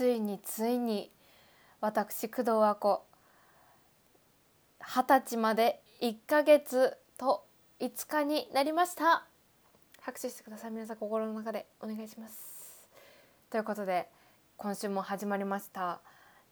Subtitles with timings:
[0.00, 1.10] ついについに
[1.82, 3.04] 私工藤和子
[4.80, 7.44] 二十歳まで1ヶ月と
[7.80, 9.26] 5日になりました。
[10.00, 12.88] 拍手してください皆さん心の中でお願いします。
[13.50, 14.08] ということで
[14.56, 16.00] 今週も始まりました。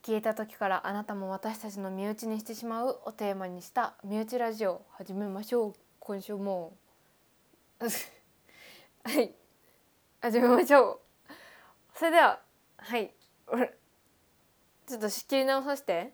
[0.05, 5.73] 消えた時からあなたも私たちの身内にしてしまうをテーマにした身内ラジオ始めましょう。
[6.01, 6.77] 今週も。
[7.81, 7.89] は
[9.19, 9.35] い。
[10.21, 11.01] 始めましょう。
[11.95, 12.43] それでは
[12.77, 13.18] はい。
[13.51, 16.13] ちょっと仕切り直させて。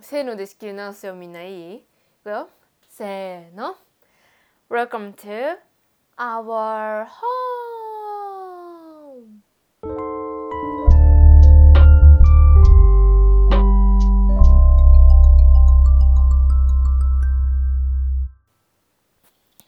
[0.00, 1.74] せーので仕切り直すよみんないい？
[1.74, 1.84] い
[2.24, 2.48] くよ。
[2.88, 3.76] せーの。
[4.70, 5.58] Welcome to
[6.16, 7.18] our home.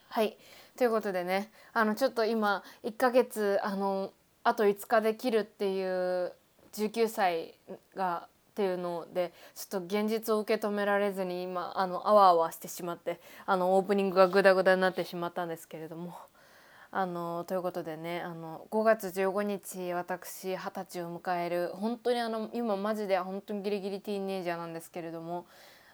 [0.08, 0.38] はい。
[0.78, 6.32] ということでねあのちょっと今1ヶ月あのあと5日で切るっていう
[6.72, 7.54] 19歳
[7.94, 16.14] がっていうのでちょっと現実を受け止められずに今あのあわあわしてしまってあのオープニングがグダグダになってしまったんですけれども。
[16.92, 25.46] あのということでねあの5月15日私二十歳を迎える本当にあの今マジで本当にギリギリティーンエイジャーなんですけれども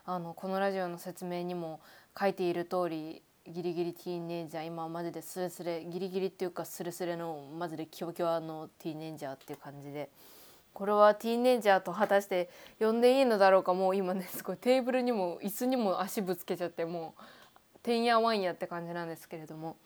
[0.07, 1.81] あのこのラジオの説明にも
[2.19, 10.09] 書いている通りギリギリティーンエイジャー今はマジでスレスレギリギリっていうかスレスレのマジでキワキワのティーンエイジャーっていう感じで
[10.77, 17.15] これはティーンエイジャーと果たして呼んでいいのだろうかもう今ねすごいテーブルにも椅子にも足ぶつけちゃっても
[17.77, 19.77] うてんやわんやって感じなんですけれども。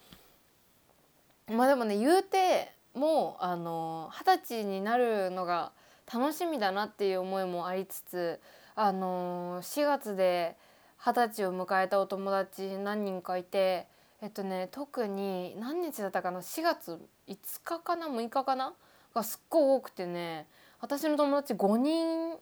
[1.47, 5.70] まあでもね言うてもうあの二十歳になるのが
[6.12, 8.41] 楽しみだなっていう思いもありつつ
[8.75, 10.56] あの4月で
[10.98, 13.86] 二十歳を迎えたお友達何人かいて
[14.22, 18.75] えっとね特に何日だったかな4月5日かな6日かな
[19.14, 20.47] がすっごい多くてね
[20.81, 22.39] 私の友達5人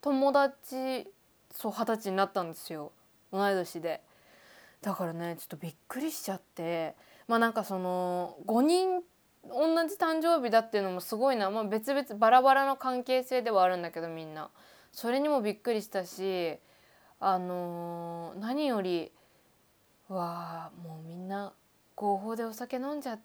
[0.00, 1.06] 友達
[1.50, 2.92] そう二十歳になったんですよ。
[3.32, 4.02] 同い年で。
[4.80, 6.94] だからねちょっとびっくりしちゃって。
[7.26, 9.02] まあなんかその5人
[9.44, 14.50] 同じ誕生日だっていうのもすごいな、まあ、別々バラバラの関係性ではあるんだけどみんな。
[14.92, 16.56] それにもびっくりしたし
[17.20, 19.12] あのー、何より
[20.08, 21.52] わあもうみんな
[21.94, 23.18] 合法でお酒飲んじゃ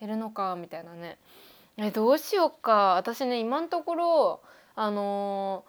[0.00, 1.18] いるのかみたいなね。
[1.80, 2.96] えどうしようか。
[2.96, 4.40] 私ね今のところ
[4.74, 5.64] あの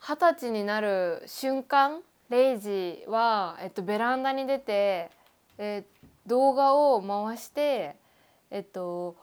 [0.00, 5.10] 二、十歳になる瞬間0時は、えっと、ベランダに出て、
[5.58, 5.84] え
[6.26, 7.94] 動画を回して
[8.50, 9.16] えっと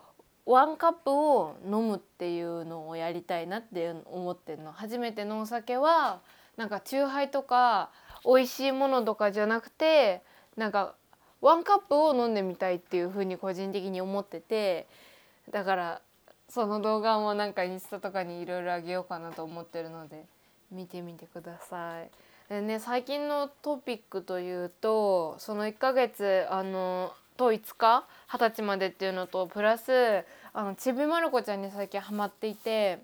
[0.45, 4.72] ワンカップを飲むっていうのをやりたいなって思ってるの。
[4.72, 6.22] 初めてのお酒は
[6.56, 7.91] なんかチューハイとか
[8.25, 10.22] 美味しいものとかじゃなくて
[10.56, 10.95] なんか
[11.41, 14.88] ワンカップを飲んでみたいっていうふうに個人的に思ってて
[15.52, 16.02] だから
[16.50, 20.25] その動画もなんかインスタとかにいろいろあげようかなと思ってるので
[20.72, 22.09] 見てみてください。
[22.50, 33.00] でね最近のトピックというとその1ヶ月あのと5日二十歳までっていうのとプラスあのちびまる子ちゃんに最近ハマっていて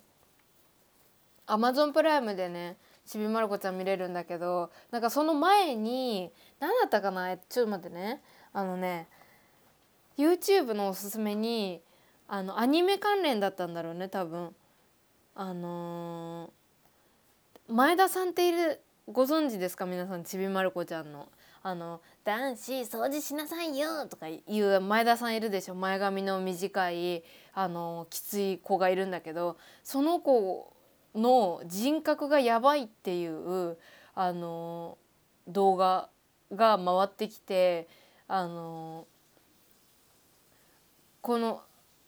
[1.45, 8.21] アマゾンプライムでねちびまる子ちゃん見れるんだけどなんかその前に何だったかなちょっと待ってね
[8.53, 9.07] あのね
[10.17, 11.81] YouTube のおすすめに
[12.27, 14.55] あのアニメ関連だったんだろうね多分。
[15.35, 18.79] あのー、前田さんっている
[19.11, 19.85] ご存知ですか？
[19.85, 21.27] 皆さんちびまる子ちゃんの。
[21.65, 25.75] あの「男子掃除しなさいよ」とかいう前田さんいるでしょ？
[25.75, 27.23] 前髪の短い
[27.53, 30.73] あのきつい子がいるんだけどその子
[31.15, 33.77] の人格がやばいっていう
[34.13, 34.97] あの
[35.47, 36.09] 動画
[36.53, 37.87] が回ってきて
[38.27, 39.07] あの
[41.21, 41.61] この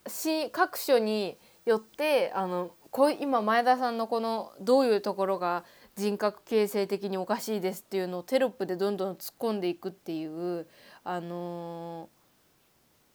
[0.08, 10.68] し各所によってあのこ今前田さんのこのどういうところが人格形成的におかしいですっていうのをテロップでどんどん突っ込んでいくっていう
[11.04, 12.10] あの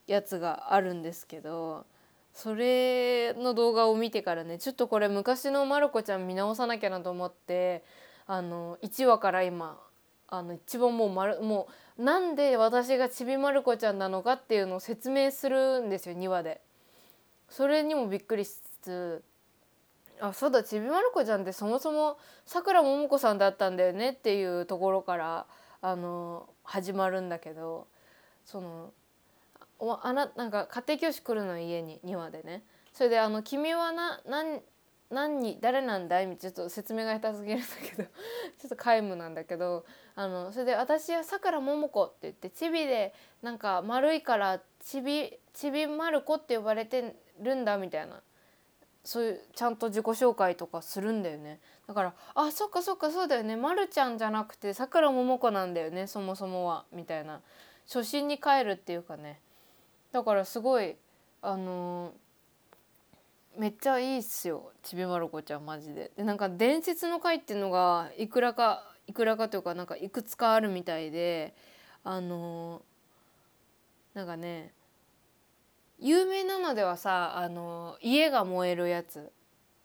[0.08, 1.86] ー、やつがあるんですけど
[2.34, 7.84] それの動画を見てからねちょっとこれ昔のまる子ちゃん見直さなきゃなと思って
[8.26, 9.78] あの1話から今
[10.28, 11.68] あの一番もうまるも
[11.98, 16.60] うなんで私がちびまる子ちゃんなのかっていうのを説明するんですよ2話で。
[17.50, 19.24] それにもびっくりしつつ
[20.20, 25.46] あそうだちびまる子ちゃんってそもそもさくらももこさんだったんだよねっていうところから
[25.82, 27.86] あの始まるんだけど
[28.44, 28.92] その
[29.78, 32.62] おあななんか家庭教師来るの家に2話でね
[32.92, 34.60] それであの「君はな何
[35.10, 38.04] 何に誰なんだい?」ちょっと説明が下手すぎるんだけど
[38.60, 48.20] ちょっと皆無なんだけどあのそれで「私はさくらももこ」って言ってチビでなんか丸いからちびちびまる子って呼ばれてるんだみたいな。
[49.02, 51.58] そういうちゃんと自己紹介とかするんだよね。
[51.86, 53.56] だからあそっかそっかそうだよね。
[53.56, 57.40] まるちゃんじゃなくてさくらももこなんだよねそもそもはみたいな。
[57.86, 59.40] 初心に帰るっていうかね。
[60.12, 60.96] だからすごい
[61.42, 64.70] あのー、めっちゃいいっすよ。
[64.82, 66.10] ちびまる子ちゃんマジで。
[66.16, 71.54] でなんか伝説の回っていうのがいくらかいくらかというかなんかいくつかあるみたいで
[72.04, 74.72] あのー、なんかね
[76.00, 79.30] 有名なのではさあの家が燃えるやつ。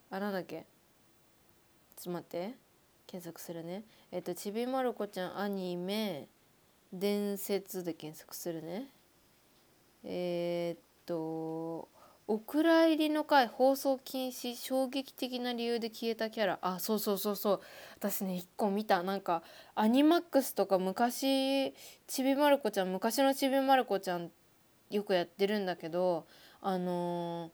[0.09, 0.65] あなんだっけ？
[1.95, 2.55] ちょっと待って。
[3.05, 3.83] 検索するね。
[4.11, 6.27] えっとちびまる子ちゃんアニメ。
[6.93, 8.87] 伝説で検索するね。
[10.05, 11.89] えー、っと
[12.27, 16.59] お蔵入りの回放送禁止衝撃的な理由で消えたキャラ。
[16.61, 17.61] あそうそうそうそう。
[17.97, 19.03] 私ね一個見た。
[19.03, 21.73] なんかアニマックスとか昔
[22.07, 24.31] ちびまる子ちゃん昔のちびまる子ちゃん
[24.89, 26.25] よくやってるんだけど
[26.61, 27.51] あのー、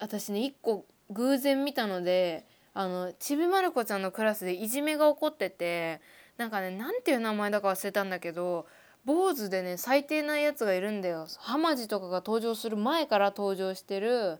[0.00, 6.00] 私ね一個偶然見たのであのちびまる子ちゃんのクラスでいじめが起こってて
[6.36, 8.66] なんかねなんていう名前だか忘れたんだけど
[9.04, 11.26] 坊主でね最低なやつがいるんだよ。
[11.38, 14.38] ハマジとかが登場する前から登場してる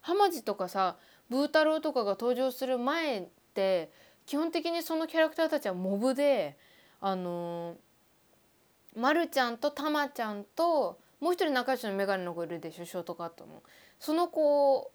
[0.00, 0.96] ハマジとかさ
[1.30, 3.90] ブー太郎とかが登場する前って
[4.26, 6.56] 基本的にそのキャラクターたちはモブで
[7.00, 13.62] あのー、まるちゃんとたまちゃんともう一人仲良しの眼鏡の子いるでしょショートカットの。
[13.98, 14.90] その子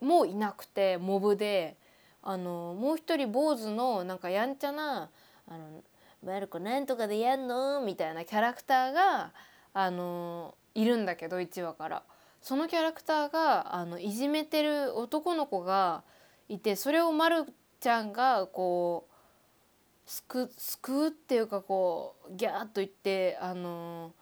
[0.00, 1.76] もいなくてモブで
[2.22, 5.10] あのもう一人坊主のなんかやんちゃな
[5.48, 5.82] 「あの
[6.24, 9.32] マルコなんとかでやんの?」みたいなキャラクターが
[9.72, 12.02] あのいるんだけど1話から。
[12.40, 16.04] そのキャラクターがあのいじめてる男の子が
[16.48, 24.14] いてそれをまるちゃんがこう救救うっていうかこうギャーッと言ってあの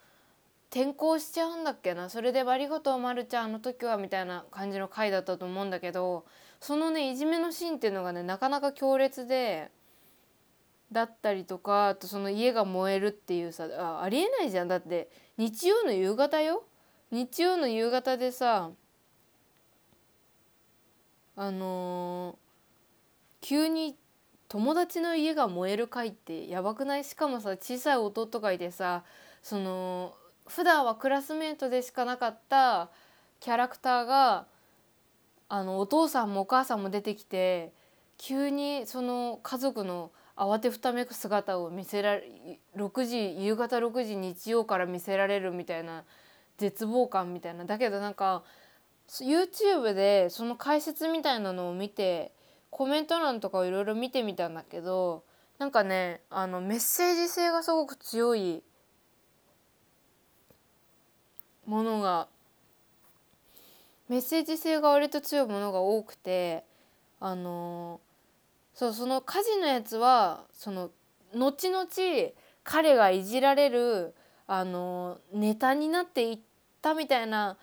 [0.70, 2.10] 転校しちゃうんだっけな？
[2.10, 6.26] それで「ありがとうまるちゃんあの時は」みたいな感じの回だったと思うんだけど
[6.60, 9.70] そのねいじめのシーンっていうのがねなかなか強烈で
[10.92, 14.68] だったりとかあとその家が燃えるっていうさあありえないじゃん。
[14.68, 16.64] だって日曜の夕方よ？
[17.10, 18.70] 日曜の夕方でさ
[21.36, 22.36] あのー、
[23.40, 23.96] 急に
[24.48, 27.04] 友達の家が燃える回ってやばくない？
[27.04, 29.04] しかもさ小さい弟がいてさ
[29.42, 30.14] その
[30.48, 32.90] 普段はクラスメートでしかなかった
[33.40, 34.46] キャラクターが
[35.48, 37.72] あのお父さんもお母さんも出てきて
[38.18, 46.04] 急にその家族の慌てふためく姿を見せられ6時夕方6時日曜から見せられるみたいな
[46.58, 47.64] 絶望感みたいな。
[47.64, 48.42] だけどなんか
[49.08, 52.32] YouTube でその解説みたいなのを見て
[52.70, 55.22] コメント欄とかをいろいろ見てみたんだけど
[55.58, 58.62] なんかねあのメッセージ性がすごく強い
[61.66, 62.28] ものが
[64.08, 66.64] メッセージ性が割と強いものが多くて
[67.20, 68.00] あの
[68.74, 70.90] そうその火事のやつはその
[71.34, 71.86] 後々
[72.62, 74.14] 彼がいじられる
[74.46, 76.38] あのネタになっていっ
[76.82, 77.56] たみたいな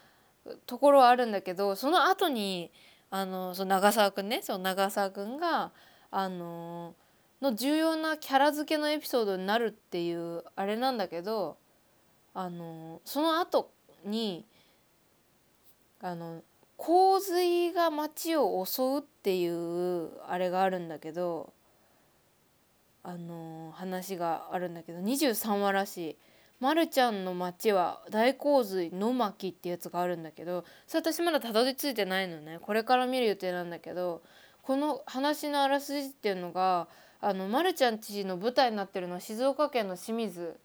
[0.65, 2.71] ところはあるんだけどその後に
[3.09, 5.71] あのその長澤くんねその長澤くんが
[6.11, 6.95] あの
[7.41, 11.57] の重要なキャラ付けのエピソードになるっていうあれなんだけど
[12.33, 13.71] あのその後
[14.05, 14.45] に
[16.01, 16.41] あの
[16.77, 21.53] 洪水が町を襲うっていうあれがあるんだけど
[23.03, 26.17] あの話があるんだけど23話らしい。
[26.59, 34.21] まるちゃんの町は大洪水の巻ってやつがあるんだけどそれ私まだたどり着いてないのねこれから見る予定なんだけど
[34.61, 36.87] この話のあらすじっていうのが
[37.19, 40.57] あのまるちゃんちの舞台になってるのは静岡県の清水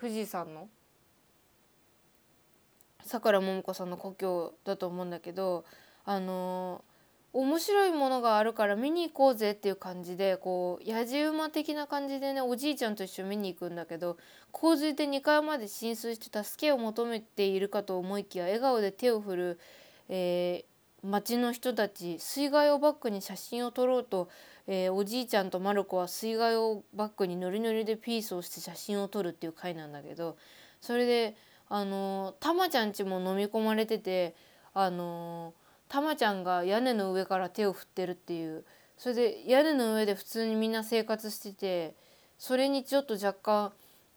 [0.00, 0.68] 富士山の
[3.06, 5.64] さくらももこさんの故郷だと思うんだけど
[6.04, 6.84] あの
[7.32, 14.16] 面白いものがあるから見に行こうぜっていう感じでこうやじ馬的な感じでねおじいちゃんと一緒に見に行くんだけど
[14.52, 19.60] 洪水で2階まで浸水して助けを求めているかと思いきや笑顔で手を振る、
[20.08, 24.30] えー、町の人たち水害をバックに写真を撮ろうと、
[24.66, 30.38] えー、おじいちゃんとマルコは水害をバックにノリノリでピースをして写真を撮るっていう回なんだけど
[30.80, 31.36] それで
[31.68, 34.34] あのたまちゃんちも飲み込まれてて
[34.74, 35.54] あの
[35.88, 38.64] たまちゃんが屋根の上から手を振ってるっていう。
[38.98, 41.94] それで屋根の上で普通にみんな生活してて
[42.38, 43.72] それにちょっと若干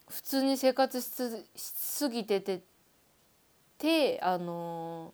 [0.10, 1.06] 普通に生活し
[1.56, 2.62] すぎてて
[3.78, 5.14] てあの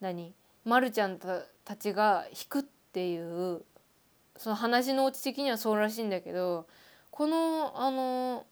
[0.00, 0.32] 何
[0.64, 3.62] まるちゃんたちが引くっていう
[4.36, 6.66] その話のオチ的にはそうらしいんだけど
[7.10, 8.46] このあの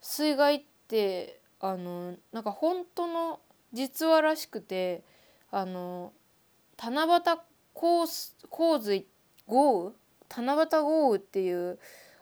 [0.00, 3.40] 水害ってあのなんか本当の
[3.72, 5.04] 実話らしくて
[5.50, 6.12] あの
[6.76, 7.20] 七夕
[7.72, 9.06] 洪水
[9.46, 9.92] 豪雨
[10.28, 11.78] 七夕豪雨っていう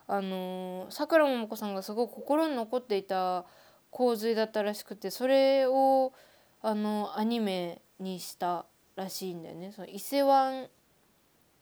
[0.07, 3.47] あのさくらももこさんがすごい心に残っていた
[3.91, 6.13] 洪水だったらしくてそれを
[6.61, 9.73] あのアニメにしたらしいんだよね。
[9.73, 10.67] その伊勢湾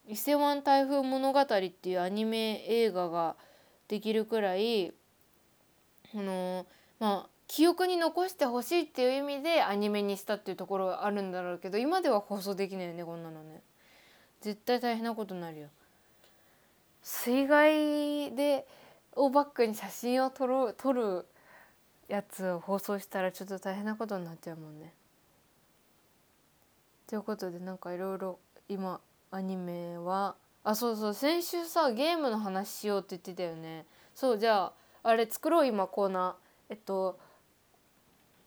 [0.08, 3.36] 伊勢湾台風物語っていうアニメ映画が
[3.86, 6.66] できるくらいあの
[6.98, 13.62] まあ記憶に残してほしいっていう意味でアニメにしたっていうところがあるんだろうけど今では放送できないよねこんなのね。
[14.42, 15.68] 絶対大変なことになるよ。
[17.02, 18.66] 水害で
[19.16, 21.26] をバックに写真を撮る撮る
[22.06, 24.92] やつを放送したらちょっと大変なことになっちゃうもんね。
[27.06, 28.38] ということでなんかいろいろ
[28.68, 29.00] 今
[29.30, 33.86] アニメはあそうそう先週さゲームの話しようって言ってたよね。
[34.14, 36.72] そうじゃああれ作ろう今コーナー。
[36.72, 37.18] えっと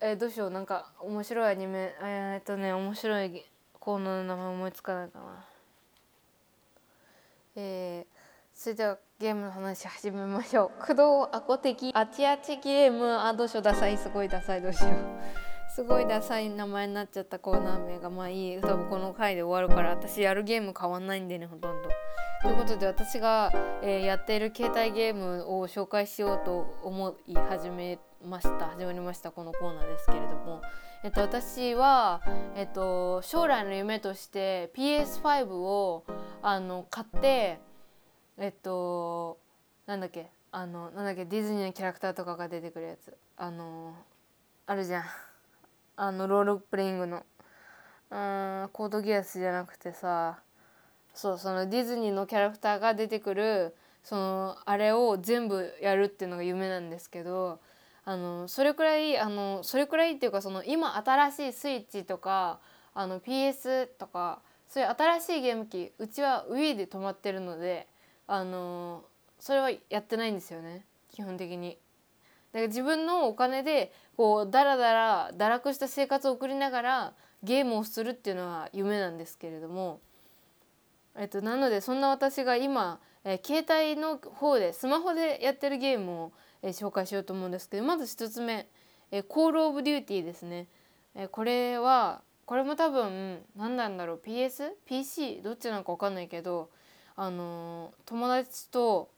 [0.03, 0.50] え、どうしよう。
[0.50, 3.46] なんか面白いアニメえー、っとね面白い
[3.79, 5.46] コーナーの名前思いつかないかな。
[7.55, 10.79] えー、それではゲームの話始めましょう。
[10.79, 11.91] 駆動アコ的。
[11.93, 14.62] あちあちゲームあどうしようダサいすごいダサい。
[14.63, 14.93] どうしよう。
[15.70, 18.60] すごいダサい名前になっちゃったコーナー名がまあいい。
[18.60, 21.89] 多分この回で終わるから私やるゲーム変わんないんでねほとんど。
[22.41, 30.63] ということで私が、えー、やっている携帯ゲームを紹介しようと思い始めました始まりましたこのコーナーですけれども、
[31.03, 32.24] えっと、私は、
[32.55, 36.03] えっと、将来の夢として PS5 を
[36.41, 37.60] あの買って
[38.39, 39.38] えっと
[39.86, 43.15] なんだっけあのなんだっけディズニーのキャラクターとかが出てくるやつ。
[43.38, 43.93] あの
[44.65, 45.03] あるじゃん。
[45.95, 47.24] あのロールプレイングの。
[48.10, 50.39] うんコードギアスじゃなくてさ
[51.13, 57.60] そうそのディズニーのキャラクターが出てくるそのあれを全部やるっていうのが夢なんですけど
[58.03, 62.60] あのそれくらいあのそれくらいっていうかその今新しいスイッチとか
[62.94, 67.88] あの PS とかそういう新しいゲーム機うちは Wii で止まってるので
[68.27, 69.03] あの
[69.39, 71.77] それはやってないんですよね基本的に。
[72.53, 77.13] だから自分のお金でこうダラダラ堕落した生活を送りながら
[77.44, 80.00] ゲームをするっていうのは夢なんですけれども、
[81.18, 88.68] えっと、なのでそんな私が今、えー、携帯の方でスマホでやってるゲームをえ紹介しようと思うんですけどまず1つ目
[89.12, 90.68] 「えコール・オブ・デューティー」ですね。
[91.15, 95.41] えこれはこれも多分何なんだろう PS?PC?
[95.41, 96.70] どっちなのか分かんないけど
[97.15, 99.10] あの友達と、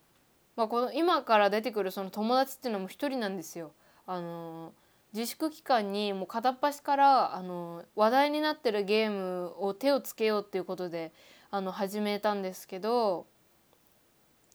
[0.56, 3.74] まあ、この今から出てくるその友達っていうのも一人なんですよ。
[4.06, 4.74] あの
[5.14, 11.14] 自粛期間にもう片っ端からあの話題になってるゲームを手をつけようっていうことで
[11.54, 13.28] あの始めたんですけど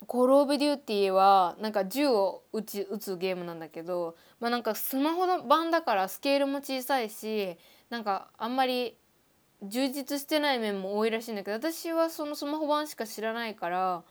[0.09, 7.57] コール・オブ・デューティーはなんか銃を撃ち撃つゲームなんだけど、まあ、なんかスマホの版だからスケールも小さいし
[7.89, 8.97] なんかあんまり
[9.63, 14.03] 充実してない面も多いらしいんだけど私はそのスマホ版しか知らないから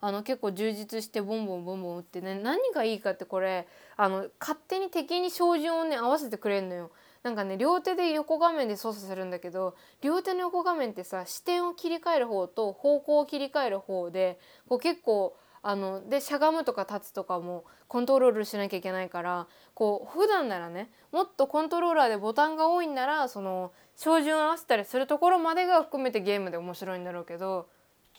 [0.00, 6.92] あの結構充実してボンボンボンボン打ってね何がいいかってこれあの勝手に敵に照準をね合わせてくれるのよ。
[7.26, 27.66] なんかね両手で横画面で操作するんだけど両手の横画面ってさ視点を切り替える方と方向を切り替える方でこう結構あのでしゃがむとか立つとかもコントロールしなきゃいけないからこう普段ならねもっとコントローラーでボタンが多いんならその照準を合わせたりするところまでが含めてゲームで面白いんだろうけど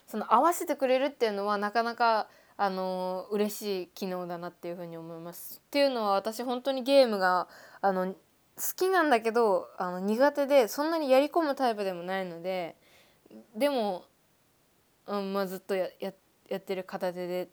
[0.05, 5.61] その合わせてくれるっていうのはなかなかあの嬉しい機能だなっていうふうに思います。
[5.65, 7.47] っていうのは私本当にゲームが
[7.81, 8.15] あの
[8.75, 12.75] きなんだけどあの苦手でそんなにやり込むタイプでもないので
[13.55, 14.05] でも、
[15.05, 16.13] うんまあ、ずっとやや
[16.49, 17.47] やってる片手でっ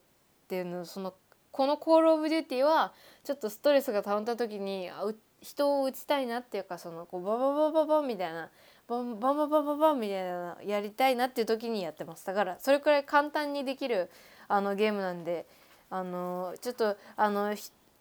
[0.48, 1.14] ていうのその
[1.50, 2.92] この「コール・オブ・デューティー」は
[3.22, 8.50] ちょっとストレスが溜まった時にあ人を打ちたいなっていうかそのこうバババババみたいな
[8.88, 12.24] バンバンバンバンバンバンみたいなやりたいなっていう時にやってます。
[12.26, 14.10] だからそれくらい簡単にできる
[14.48, 15.46] あのゲームなんで
[15.90, 17.54] あのちょっとあの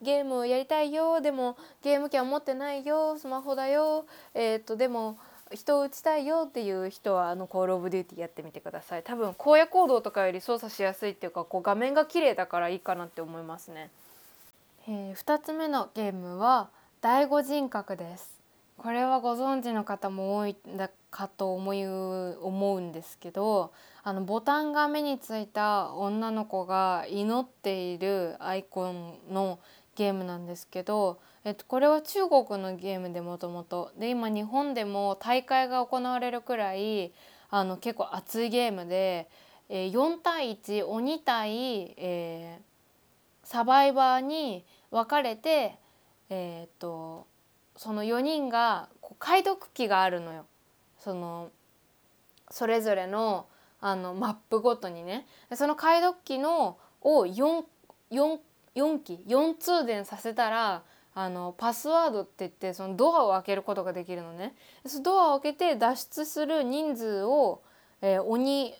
[0.03, 1.21] ゲームをやりたいよ。
[1.21, 3.17] でもゲーム機は持ってないよ。
[3.17, 4.05] スマホだよ。
[4.33, 5.17] えっ、とでも
[5.51, 6.45] 人を打ちたいよ。
[6.47, 9.03] っていう人はあのコールオブデューティーやってみてください。
[9.03, 13.89] 多分荒野行動とかより操作しやすいっていうかこう画面が綺麗だからいいかなって思いますね、
[14.87, 16.69] えー、2つ目のゲームは
[17.01, 18.43] 第五人格です。
[18.77, 23.71] これはご存知の方も多いんだかと思い思うんですけど
[24.03, 29.59] あのボタンが目についた女の子が祈っているアイコンの
[29.95, 37.11] ゲームなんですけど、えっと、これは中国のゲームでもともとで今日本でも大会が行われるくらい
[37.49, 39.29] あの結構熱いゲームで、
[39.69, 45.75] えー、4対1鬼対、えー、サバイバーに分かれて、
[46.29, 47.27] えー、っと
[47.75, 50.45] その4人が解読機があるのよ。
[50.99, 51.49] その
[52.49, 53.47] それぞれの
[53.81, 57.63] あのマップごとにねその解読機のを 4,
[58.11, 58.39] 4,
[58.75, 60.83] 4機4通電させたら
[61.15, 64.55] あのパスワードって言ってそのドアを開けることができるのね。
[64.85, 67.61] そのドアを開けて脱出する人数を、
[68.01, 68.73] えー、鬼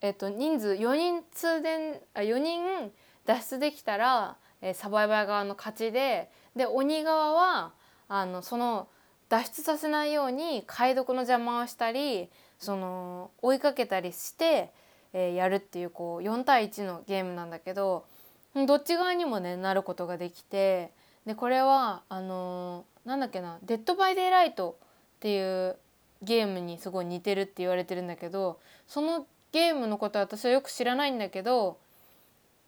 [0.00, 2.90] え、ー、と人数4人通電あ4人
[3.26, 7.72] 脱出できたら、えー、サバイバー側の勝ちでで鬼側は
[8.08, 8.88] あのその
[9.28, 14.72] 脱出させないように解読の邪魔をしたりその追いかけたりして、
[15.12, 18.06] えー、やるっていうこう4対1のゲームなんだけど
[18.54, 20.92] どっち側にもねなることができて
[21.26, 24.78] でこれはあのー、なんだっけな「デッド・バイ・デイ・ライト」
[25.16, 25.76] っていう
[26.22, 31.78] ゲームにすごい似てるって言われてるんだけどそのゲームのことは私はよく知らないんだけど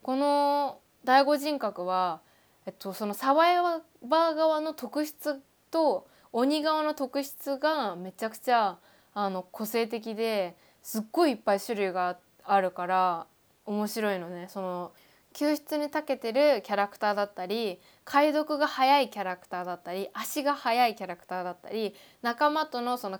[0.01, 2.21] この第五人格は、
[2.65, 8.77] えっと、そのサバイバー側の特質と鬼側の特質がめちゃくちゃ
[9.13, 13.27] あの個性的ですっごいいっぱい種類があるから
[13.65, 14.47] 面白いのね。
[14.49, 14.91] その
[15.33, 23.19] 救出に長けてるキャラクターだったり解読が速いキャラクターだったり足が速いキャラクターだったり仲間とのその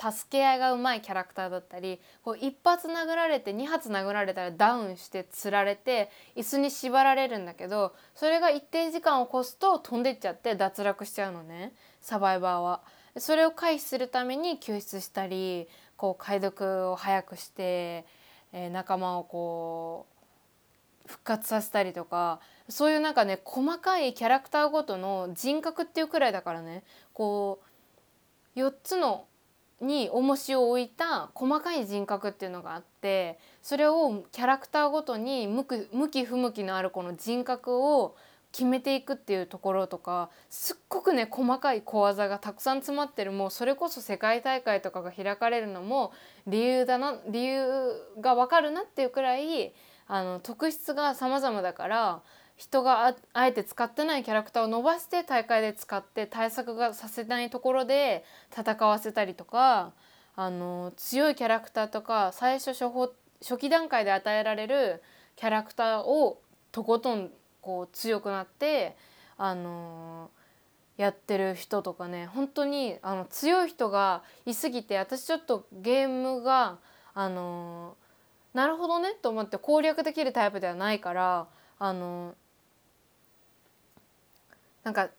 [0.00, 12.82] 助け合いがうまいキャラクターだったりこう一発殴られて2発殴られたらダウンしてつられて椅子に縛られるんだけどそれが一定時間を越すと飛んでっちゃって脱落しちゃうのねサバイバーは。
[13.16, 18.04] それを回避するために救出したりこう解読を早くして、
[18.52, 20.13] えー、仲間をこう
[21.06, 26.82] 復活させたりとかそういうなんかね細かいキャラクターごとの人格っていうくらいだからね
[27.12, 27.60] こ
[28.56, 29.26] う4つの
[29.80, 35.64] に重しを置いた細かい人格っていうのがあってそれをキャラクターごとに向
[36.08, 38.16] き不向きのあるこの人格を
[38.52, 46.12] 決めていくっていうところとかすっごくね細かい小技がたくさん詰まってるもうそれこそ世界大会とかが開かれるのも
[46.46, 47.66] 理由だな理由
[48.20, 49.74] が分かるなっていうくらい
[50.06, 52.22] あの特質が様々だから
[52.56, 58.24] 人があえて使ってないキャラクターを伸ばして大会で使って対策がさせないところで
[58.56, 59.92] 戦わせたりとか
[60.36, 65.02] あの強いキャラクターとか最初初歩初期段階で与えられる
[65.36, 66.40] キャラクターを
[66.70, 68.96] とことんこう強くなって
[69.36, 70.30] あの
[70.96, 76.78] やってる人とかね本当にあの強い人がいすぎて私ちょっとゲームが
[77.14, 77.96] あの
[78.54, 82.34] なるほどねと思って攻略できるタイプではないからあの
[84.84, 85.10] なんか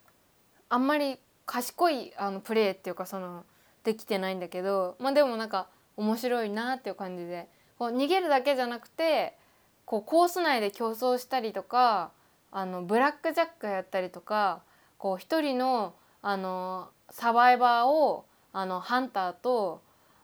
[0.69, 3.43] あんまり賢いあのプレーっていうかその
[3.83, 5.67] できてないんだけどまあでもなんか
[5.97, 9.37] 面白いなっていう感じでこう逃げるだけじゃなくて
[9.85, 12.11] こうコース内で競争したりとか
[12.51, 14.61] あのブラックジャックやったりとか
[14.97, 19.81] こう一人のあのサバイバーをあのハンターと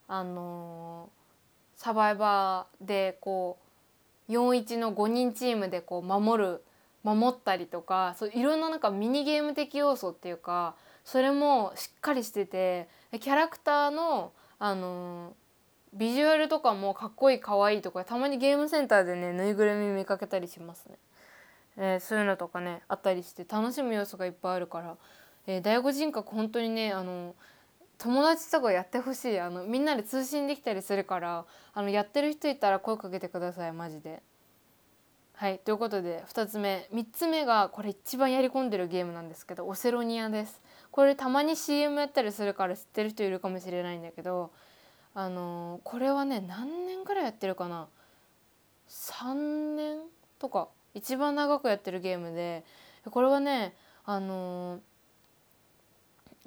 [0.07, 1.09] あの
[1.81, 3.57] サバイバーでこ
[4.29, 6.63] う41の5人チームでこう守る
[7.01, 12.87] 守ったりとかそういろんななんかミニゲーム的要素っていうかそれもしっかりしてて
[13.19, 15.33] キャラクターのあの
[15.95, 20.95] ビジュアルとかもかっこいいかわいいとかたまにゲームセンターでねぬいぐるみ見かけたりしますね。
[21.77, 24.97] えー、そういうのとかねあったりして楽しむ要素がいっぱいあるから、
[25.47, 27.33] えー、第五人格本当にねあの
[28.01, 29.39] 友達とかやってほしい。
[29.39, 34.23] あのみんなで通信できたりするからあのやってる人いたら声かけてくださいマジで。
[35.35, 40.61] はいということで2つ目3つ目がこれ一番やり込んでるゲームなんですけどオセロニアです。
[40.91, 44.51] これたまに CM やったりするから知ってる人いるかもしれないんだけど
[45.13, 47.87] あのー、これはね何年くらいやってるかな
[48.89, 49.99] ？3年
[50.39, 50.69] とか。
[50.93, 52.65] 一番長くやってるゲームで
[53.09, 54.79] これはねあのー、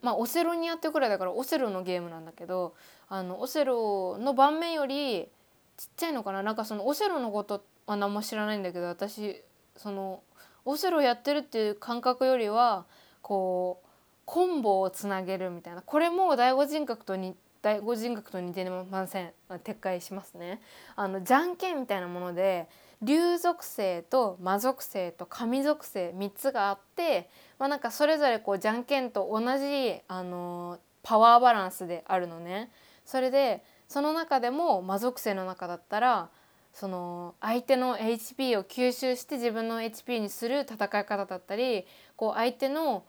[0.05, 2.75] まあオセロニアってくらいだからオセロのゲームなんだけど
[3.09, 5.29] あのオセロの盤面より
[5.77, 6.43] ちっちゃいのかな。
[6.43, 9.43] なんかそのオセロのことあ何も知らないんだけど私
[9.77, 10.23] その
[10.65, 12.85] オセロやってるっていう感覚よりは
[13.23, 13.89] こう
[14.25, 15.83] コンボをつなげるみたいな。
[15.83, 19.33] これも第五人格とに第五人格と似てません。
[19.49, 20.61] 撤回しますね。
[20.97, 22.69] あのじゃんけんみたいなもので
[23.03, 32.71] 竜属性と魔属性と神属性3つがあって、まあ、なんかそれぞれこうじゃんけんと同じあのパワーバランスであるのね。
[33.05, 36.31] それでその中でも魔属性の中だったら
[36.73, 41.87] その相手の HP を吸収して自分の HP にする戦い方だったり
[42.17, 43.05] こう相手の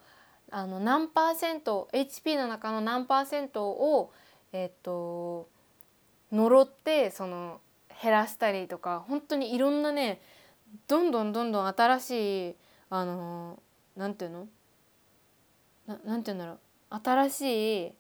[0.52, 4.14] あの何パーセント HP の中の何パーセントを
[4.54, 5.50] えっ、と
[6.32, 7.60] 呪ってその
[8.02, 10.22] 減らしたりとか本当にいろんなね
[10.88, 12.56] どんどんどんどん新しい
[12.90, 13.60] あの
[13.96, 14.48] なんていうの？
[15.88, 16.60] ななんていうんだろう。
[17.04, 17.92] 新しい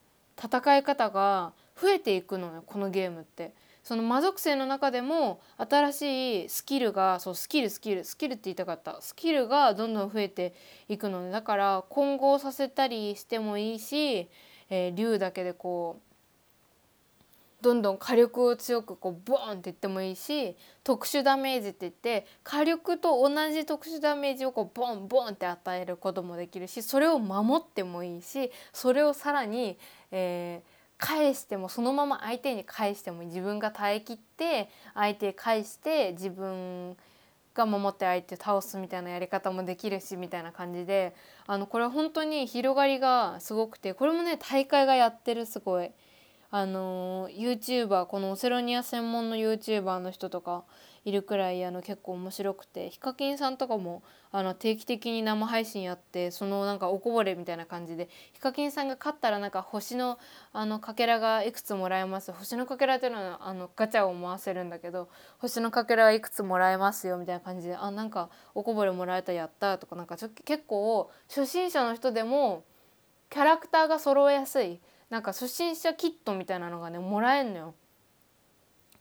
[0.41, 3.53] 戦い方が増えていくのよこのゲームって。
[3.83, 8.99] その魔属性の中でも新しいスキルがそうスキルスキルスキルって言いたかった。
[8.99, 10.55] スキルがどんどん増えて
[10.89, 14.27] いくのでだから混合させたりしてもいいし、
[14.71, 16.14] えー、竜だけでこう
[17.61, 29.77] どんどん火力を強くこうボーンっていってもいいし特殊ダメージって言って火力と同じ特殊ダメージをこうボンボンって与えることもできるしそれを守ってもいいしそれをさらに、
[30.11, 36.95] えー、返してもそのまま相手に返しても自分が耐えきって相手返して自分
[37.55, 41.15] が守って相手倒すみたいなやり方もできるしみたいな感じで
[41.47, 45.91] あのこれは本当に広がりがすごくてこれもね大会がやってるすごい。
[46.55, 50.63] あの YouTuber このオセロニア専門の YouTuber の人とか
[51.03, 60.17] いるくらいあの結構面白くてヒカキンさんとかもあの定期的に生配信やってそのなんかおこぼれみたいな感じでヒカキンさんが勝ったらなんか星の
[60.53, 62.31] あのかけらがいくつもらえます。
[62.31, 72.63] 星のかけらっていうのはあのガチャを回せるんだけど星のかけらはいくつもらえますよみたいな感じであなんかおこぼれもらえたやったとかなんかちょ結構初心者の人でも
[73.29, 74.79] キャラクターが揃えやすい。
[75.09, 77.73] なんか初心者キットみたいなのがねもらえんのよ。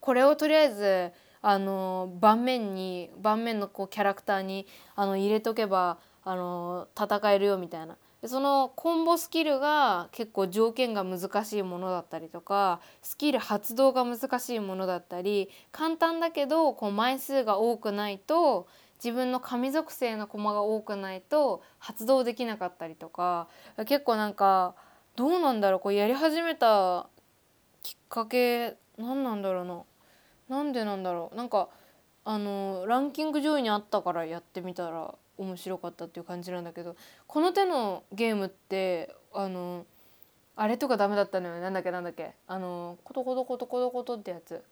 [0.01, 7.97] これをとりあえずあの盤面に盤面のこうキャラクターにあの入れとけばあの戦えるよみたいな。
[8.25, 23.47] でそのコンボスキルが結構条件が難しいものだったりとかスキル発動が難しいものだったり簡単だけどこう枚数が多くないと自分の神属性の駒が多くないと発動できなかったりとか
[23.85, 24.75] 結構なんか
[25.17, 25.81] どうなんだろう？
[25.81, 27.07] こうやり始めた
[27.83, 29.83] きっかけ何なんだろうな。
[30.49, 31.37] なんでなんだろう？
[31.37, 31.69] なんか
[32.25, 36.97] あのランキング上位にあったからやってみたら面白かったっていう感じなんだけど
[37.27, 39.85] この手のゲームってあの
[40.57, 41.61] あれとかダメだったのよ。
[41.61, 41.91] なんだっけ？
[41.91, 42.33] なんだっけ？
[42.47, 44.63] あのコトコトコトコトコトってやつ。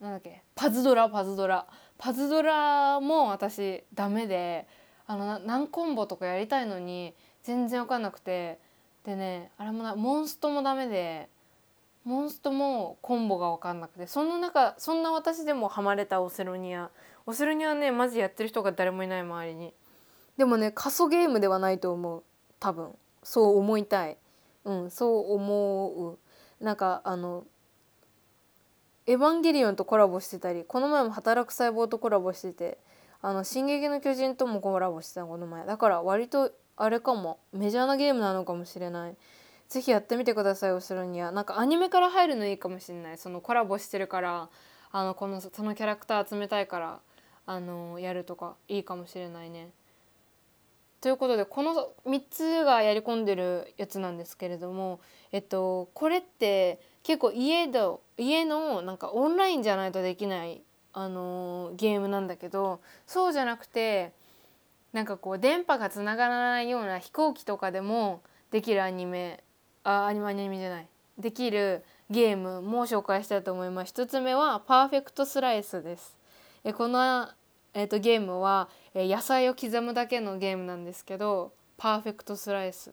[0.00, 0.42] なんだっけ？
[0.54, 1.08] パズドラ？
[1.08, 1.66] パズドラ。
[1.98, 4.66] パズドラも私ダメで
[5.06, 8.58] あの何コンボとかやりたいのに全然分かんなくて
[9.06, 11.28] でねあれもなモンストもダメで
[12.04, 16.90] モンストもコンボが分かんなくてそんな中そんな私でもハマれたオセロニア。
[17.24, 19.74] オセロニアねマジやってる人が誰もいない周りに。
[20.36, 22.22] でもね過疎ゲームではないと思う。
[22.60, 22.94] 多分。
[23.22, 24.16] そう思いたい。
[24.64, 26.18] うんそう思う。
[26.60, 27.44] なんかあの
[29.06, 32.78] エヴァンゲリオンとコラボしてたりこの前も働く細胞とコラボしてて
[33.22, 35.66] あの「進撃の巨人」ともコラボしてたこの前。
[35.66, 37.38] だから割とあれかも。
[37.52, 39.16] メジャーなゲームなのかもしれない。
[39.68, 43.18] ぜひやってみてください後ろにはなんかアニメから入るのいいかもしれない。
[43.18, 44.48] そのコラボしてるから
[44.92, 47.00] あのこのそのキャラクター集めたいから
[47.46, 49.70] あのやるとかいいかもしれないね。
[51.00, 60.62] ということでこの3つがやり込んでるやつなんですけれども、えっと、これって結構家の家のなんかオンラインじゃないとできない、
[60.92, 64.12] あのゲームなんだけどそうじゃなくて
[64.96, 69.44] なんかこう電波がつながらないような飛行機とかでもできるアニメ
[69.84, 70.88] あアニメアニメじゃない。
[71.18, 73.90] できるゲームも紹介したいと思います。
[73.90, 76.16] 一つ目はパーフェクトスライスです。
[76.64, 77.28] えこの、
[77.74, 82.90] えーと、ゲームは、え野菜を刻むだけのゲームなんですけどパーフェクトスライス。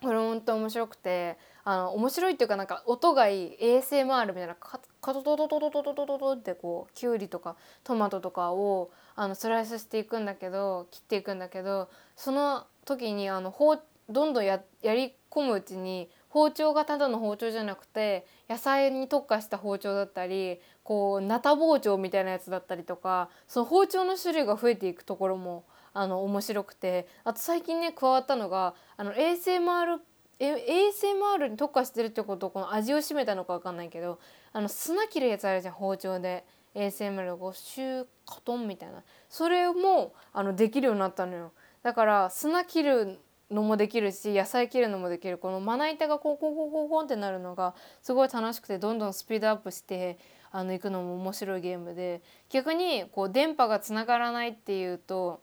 [0.00, 3.58] これ本当面白くてあの面白いっていうかなんか音がいい。
[3.60, 4.54] ASMR みたいな。
[4.54, 4.78] カ
[5.14, 13.76] トトトトトトトトトトってこうきゅうりとかトマトとかをあのスライスしていくんだけど切っていくんだけどその時にあの包
[14.08, 29.98] どんどんややり込むうちに包丁がただの包丁じゃなくて野菜に特化した包丁だったりこうナタ包丁みたいなやつだったりとかその包丁の種類が増えていくところもあの面白くてあと最近ね加わったのがあの ASMR
[30.38, 34.18] ASMR に特化してるってことをこの味を占めたのか分かんないけど
[34.54, 36.42] あの砂切るやつあるじゃん包丁で。
[36.74, 39.02] ASMR をシューカトンみたいな。
[39.28, 41.52] それもあのできるようになったのよ。
[41.82, 43.18] だから砂切る
[43.50, 45.38] のもできるし野菜切るのもできる。
[45.38, 50.18] このまな板がコンコンコンコンコンってなるのがすごい楽しくてどんどんスピードアップして
[50.52, 52.22] あの行くのも面白いゲームで。
[52.48, 55.40] 逆にこう電波がつながらないっていうと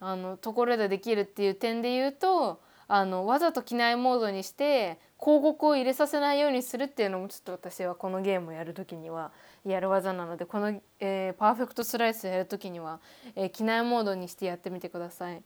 [0.00, 9.32] あのところでできるっていう点で言うとあのわざと機内モードにして広告を入れさせないようにするっていうのもちょっと私はこのゲームをやる時には
[9.66, 13.00] やる技なのでこの、えー、パーフェクトスライスやる時には、
[13.36, 15.42] えー、機内モードにしてやってみてください。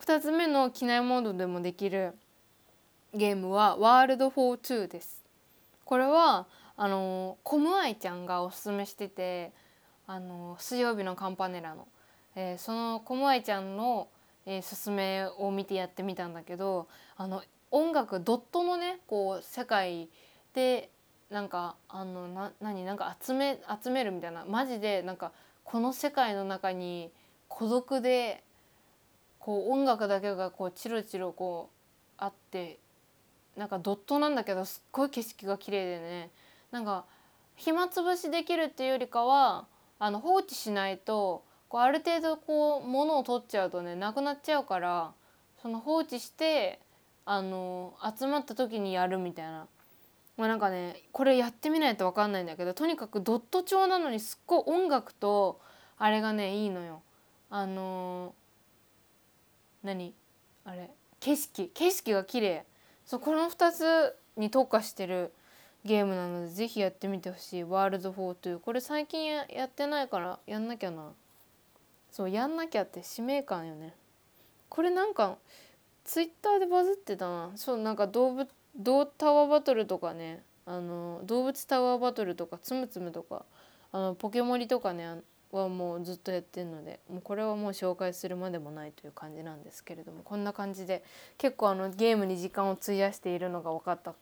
[0.00, 2.14] 2つ目の機内モードでもできる
[3.12, 5.22] ゲームは「ワールド・フォー・ツー」です。
[5.84, 9.52] これはあのコムアイちゃんがおすすめしてて
[10.06, 11.86] あの水曜日のカンパネラの、
[12.34, 14.08] えー、そのコムアイちゃんの、
[14.46, 20.08] えー、勧めを見てやってみたんだけどあの音楽ドットのねこう世界
[20.54, 20.90] で
[21.30, 22.84] なんかあのな何？
[22.84, 25.32] なんか集め集めるみたいなマジでなんか
[25.64, 27.10] この世界の中に
[27.48, 28.42] 孤独で
[29.38, 32.78] こう音楽だけがこうチロチロこうあって
[33.56, 36.30] なんかドットなんだけどすっごい景色が綺麗でね
[36.70, 37.04] なんか
[37.56, 39.66] 暇つぶしできるっていうよりかは
[39.98, 45.12] あの放置しないとこうある程度こう物を取っちゃうとねなくなっちゃうから
[45.60, 46.78] その放置して
[47.30, 49.66] あの集まった時にやるみたいな。
[50.38, 55.60] まあ、なんかねこれやってみないと分かんないんだけどとにかくドット調なのにすっごい音楽と
[55.98, 57.02] あれがねいいのよ。
[57.50, 58.34] あの
[59.82, 60.14] 何？
[60.64, 60.90] あれ？
[61.20, 61.70] 景色？
[61.74, 62.64] 景色が綺麗。
[63.04, 65.30] そうこの2つに特化してる
[65.84, 71.12] ゲームなのでぜひやってみてほしい「ワールド4」というこれ最近やってないからやんなきゃな。
[72.10, 73.94] そうやんなきゃって使命感よね。
[74.70, 75.36] これなんか
[76.08, 77.52] ツイッターでバズってたな。
[77.54, 80.42] そうなんか動物動タワーバトルとかね。
[80.64, 83.44] あの動物タワーバトルとかつむつむとか。
[83.92, 85.20] あのポケモリとかね
[85.52, 91.02] はもうずっとやってるのでもうこれはもう紹介するまでもないという感じなんですけれどもこんな感じで
[91.38, 94.14] 結構あのゲームに時間を費やしているのが分かった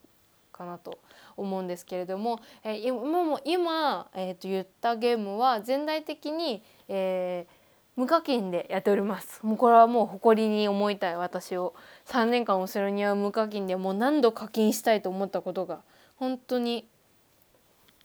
[0.52, 0.98] かなと
[1.36, 7.52] 思うんですけれども、えー、今も今、えー、と言ったゲームは全体的に、えー、
[7.96, 9.40] 無課金でやっております。
[9.42, 11.74] もうこれはもう誇りに思いたい私を。
[12.06, 15.80] 3年間後ろには無課金でもう何度課金したいと思ったことが
[16.16, 16.86] 本当に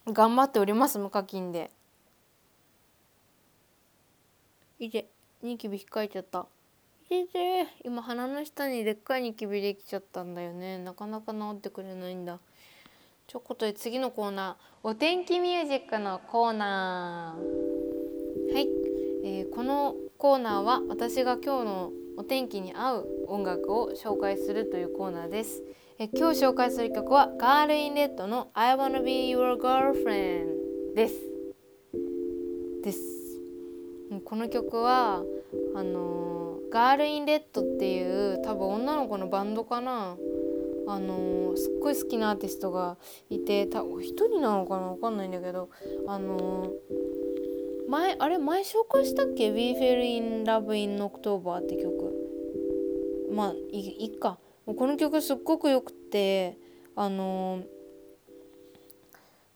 [0.08, 0.98] 頑張っております。
[0.98, 1.72] 無課金で。
[4.80, 5.08] いて
[5.44, 6.46] ニキビ引っかいちゃった。
[7.10, 10.78] いて今鼻の下にでっかいニキビできちゃったんだよね。
[10.78, 12.40] なかなか治ってくれないんだ。
[13.28, 14.88] ちょことで次のコーナー。
[14.90, 18.54] お天気ミュージックのコーナー。
[18.54, 18.68] はい、
[19.24, 25.64] えー、このコーナーは私が今日のお天気に合う音楽を紹介するというコーナーです。
[26.00, 31.16] え今日紹介する曲はガールインレッドの I wanna be your girlfriend です。
[32.84, 33.42] です。
[34.26, 35.24] この曲は
[35.76, 40.18] あのー、ガールインレッドっていう多分女の子のバンドかな
[40.88, 42.98] あのー、すっごい好きなアーティストが
[43.30, 44.88] いて多分一人なのかな？
[44.90, 45.70] 分かんないんだけど
[46.08, 46.70] あのー、
[47.92, 53.28] 前あれ前紹介したっけ「We Fell in Love in October」って曲。
[53.30, 54.40] まあいいっか。
[54.66, 56.58] この曲すっごくよくて
[56.96, 57.64] あの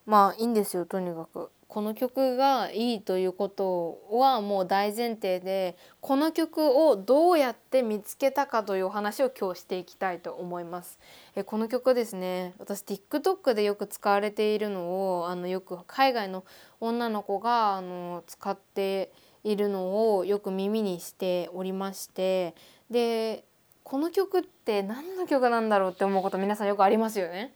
[0.05, 1.49] まあいいんですよとにかく。
[1.69, 10.99] この曲がいいということはもう大前提でこの曲をどうやって見つけたかというお話を今日していきたいと思います。
[11.35, 16.45] えこの曲ですね私 TikTok でよく使われているのをあのよく海外の
[16.79, 19.11] 女の子があの使って
[19.43, 22.55] いるのをよく耳にしておりまして
[22.89, 23.43] で
[23.83, 27.53] この曲って何の曲なんだろうって思うこと皆さんよくありますよね。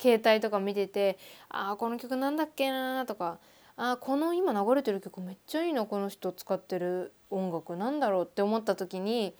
[0.00, 1.18] 携帯とか見てて
[1.48, 3.38] 「ああこの曲なんだっけな」とか
[3.76, 9.34] 「あこの今流れてる曲めっちゃいいなこの人使ってる音楽なんだろう」って思った時に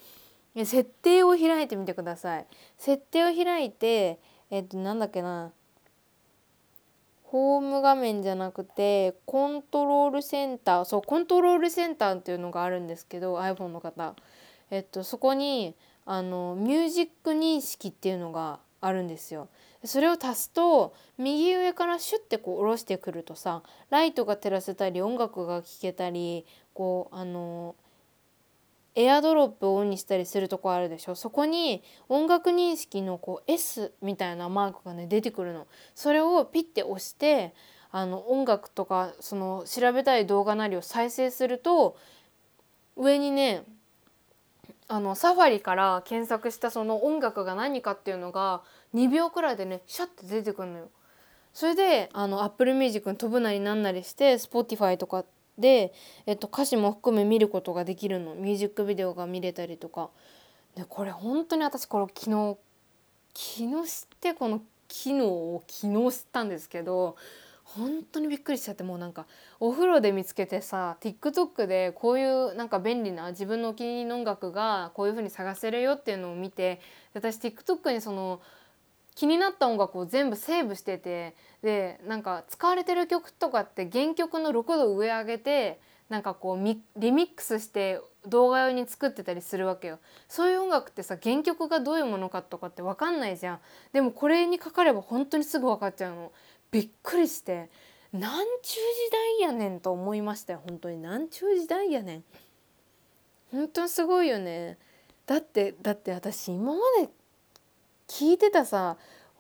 [0.55, 2.47] 設定を開いてみてください。
[2.77, 4.19] 設定を開いて
[4.51, 5.53] えっとなんだっけな
[7.25, 14.15] ホーム画面じゃなくてコントロールセンターそうコントロールセンターっていうのがあるんですけど iPhone の方、
[14.71, 19.49] えっと、そこにあのミュージック認識っていうのがあるんですよ。
[19.85, 27.75] それを足すと右上からシュッてこう下ろしてくるとさライトが照らせたり音楽が聴けたりこうあの
[28.95, 37.55] エアドロップをオンにしたりするとこあるでしょそこに音楽認識のこう S みたいなマークがね出てくるのそれをピッて押して
[37.91, 41.97] あの音楽とかその調べたい動画なりを再生すると
[42.97, 43.65] 上にね
[44.89, 48.63] あのサファリから検索したその音楽が何かっていうのが
[48.95, 50.91] 2秒くらいでねシャッて出てくるのよ。
[51.55, 55.25] それであの Apple Music に飛ぶなりなんなりして Spotify とか
[55.59, 55.93] で、
[56.27, 58.35] えっと、歌詞も含め見ることができるの。
[58.35, 60.11] ミュージックビデオが見れたりとか。
[60.77, 62.57] でこれ本当に私これ昨日
[63.35, 67.17] 昨日知ってこの機能を昨日知ったんですけど
[67.65, 69.27] 本当にびっくりしちゃってもうなんか
[69.61, 76.81] お風呂で見つけてさ TikTok でこういうなんか便利な自分のお気に入りの音楽がこういう風に探せるよっていうのを見て
[77.15, 78.41] 私 TikTok にその
[79.15, 89.99] 気になった音楽を全部セーブしててでなんか使われてる曲とかって原曲の6度上上げてなんかこうリミックスして動画用に作ってたりするわけよ。
[90.29, 93.61] そういう音楽ってさ原曲がどういうものかとかって分かんないじゃん。
[93.93, 96.33] でもこれにかかれば本当にすぐ分かっちゃうの。
[96.71, 97.71] びっくりして。
[98.13, 100.61] なんちゅう時代やねんと思いましたよ。
[100.69, 101.01] 本当に。
[101.01, 102.25] なんちゅう時代やねん。
[103.51, 104.77] 本当にすごいよね。
[105.25, 107.09] だってだって私今まで
[108.13, 108.99] 聞いてたさ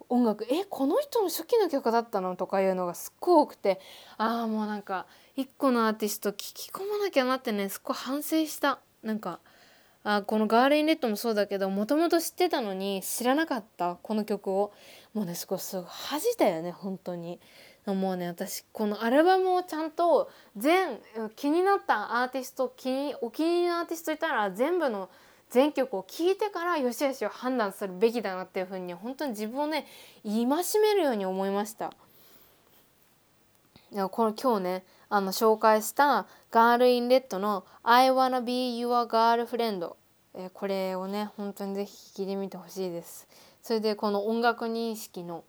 [0.09, 2.37] 音楽えこの人の初期の曲だったの？
[2.37, 3.81] とかいうのがすっごい多くて
[4.17, 5.05] ああもうなんか
[5.37, 8.79] 一個のアーティスト聴き込まなきゃなってねすっごい反省した。
[9.03, 9.41] なんか
[10.05, 14.73] あこの「ガール・イン・レッド」もそうだけどもともと知ってたのに知らなかったこの曲を。
[15.13, 17.41] もうねすごいすごい恥じたよね本当に。
[17.85, 20.99] もうね私このアルバムをちゃんと全
[21.37, 25.11] 気になったアーティスト気にお気に入りのアーティストいたら全部の
[25.53, 29.87] 全曲を聴いてからよしあしを判断するべきだなっていうふうに本当に自分をね
[30.25, 30.47] 戒
[30.81, 31.93] めるように思いました。
[33.93, 39.95] いやこの今日ねあの紹介した「ガール・イン・レッド」の「I wanna be your girlfriend」
[40.35, 43.29] えこれをね本当にぜひ聴いてみてほしいです。
[43.63, 45.45] それでこの音楽認識の、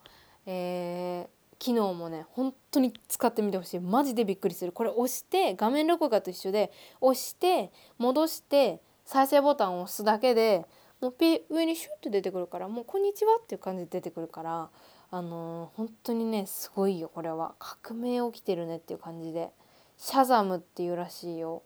[0.46, 10.66] えー、機能もね本当に使ってみてほしいマジでびっくりするこれ押して画面録画と一緒で押して戻して再生ボタンを押すだけで
[11.02, 14.70] もうピ上にシュッと出てくるからもう「こんにちは」っていう感じで出てくるから
[15.12, 17.54] あのー、本当にねすごいよこれは。
[17.60, 19.52] 革命起きてるねっていう感じで。
[19.98, 21.62] シャザムっていうらしいよ。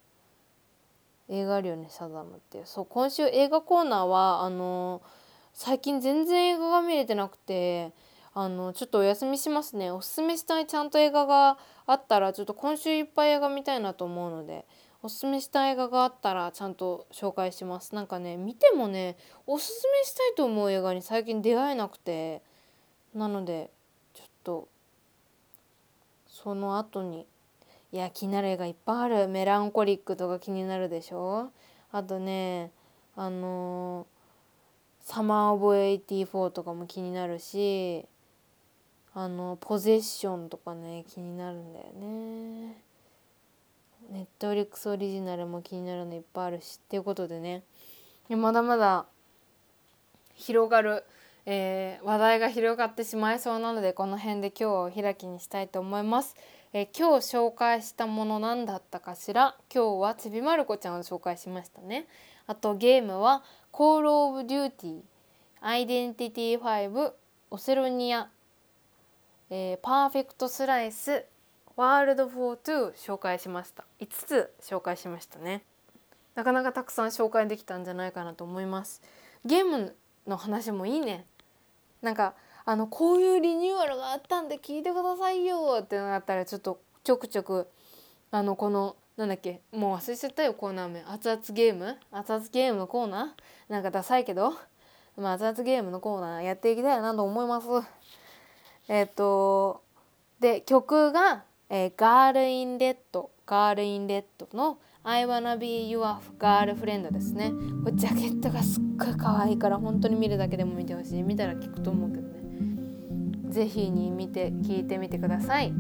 [1.30, 5.04] 映画あるよねシャザムってそう今週映画コーナーはあのー、
[5.54, 7.94] 最近全然映画が見れてなくて
[8.34, 9.92] あのちょっとお休みしますね。
[9.92, 14.66] おすすめしたいちゃんと映画があったらちょっと今週いっぱい映画見たいなと思うので
[15.04, 17.94] おすすめした映画があったらちゃんと紹介します。
[17.94, 22.42] なんかね見てもねおすすめしたいと思う映画に最近出会えなくて
[23.14, 23.70] なので
[24.14, 24.68] ちょっと
[26.28, 27.26] その後に
[27.92, 29.28] いや気になる映画いっぱいある。
[29.28, 31.52] メランコリックとか気になるでしょ？
[31.92, 32.72] あとね
[33.16, 38.06] あのー、サマー・オブ・エイティフォーとかも気になるし
[39.14, 42.87] あのポゼッションとかね気になるんだよね。
[44.12, 47.64] ネットフリックスオリジナルも気になるのいっぱいあるしっていうことでね
[48.30, 49.06] まだまだ
[50.36, 51.04] 広がる
[51.50, 56.36] えー、話題が広がってしまいそうなのでこの辺で今日はお開きにしたいと思います。
[56.74, 59.56] え、今日紹介したもの何だったかしら？
[59.74, 62.06] 今日はちびまる子ちゃんを紹介しましたね。
[62.48, 65.02] あとゲームは「コール・オブ・デューティー」
[65.62, 67.14] 「アイデンティティ5」
[67.50, 68.30] 「オセロニア」
[69.50, 71.24] えー「パーフェクト・スライス」
[71.78, 73.86] 「ワールド・フォー・トゥ」紹介しました。
[74.00, 75.64] 5つ紹介しましたね。
[76.34, 79.02] なかなかたくさん紹介できたんじゃないかなと思います。
[79.46, 81.26] ゲームの話もいいね。
[82.02, 82.34] なんか
[82.66, 87.68] あのこういうリニューアルがあったんで聞いてくださいよってなったらちょっとちょくちょく
[88.32, 91.04] あのこのなんだっけもう忘れちゃったよコーナー名。
[91.08, 91.98] 熱々ゲーム？
[92.12, 93.72] 熱々ゲームのコーナー？
[93.72, 94.54] なんかダサいけど、
[95.16, 97.68] まあ、熱々ゲームのコーナーやっていきたいなと思います。
[98.88, 99.82] えっ、ー、と
[100.40, 107.52] で曲が、えー、ガールインレッドガールインレッドの I wanna be your girlfriend ですね。
[107.84, 111.24] これジャケットがすっごい可愛いから本当に見るだけでも見てほしい。
[111.24, 112.38] 見たら聞くと思うけどね。
[113.50, 115.74] 是非に見て聞いてみてください。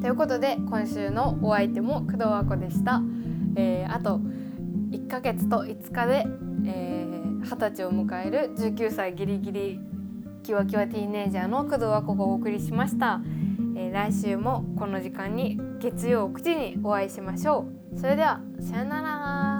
[0.00, 3.02] ということで今週のお相手も工藤和子でした、
[3.56, 4.20] えー、あと
[4.90, 6.24] 1ヶ月と5日で、
[6.66, 9.80] えー、20歳を迎える19歳ギリギリ
[10.44, 13.20] キワキワティーネイジャーの工藤和子がお送りしました、
[13.78, 17.98] えー、来週もこの時間に月曜9時にお会いしましょう。
[17.98, 19.57] それではさよなら。